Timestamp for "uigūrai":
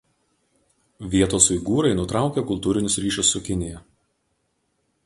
1.57-1.91